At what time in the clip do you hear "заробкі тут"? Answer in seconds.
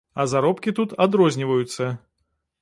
0.31-0.95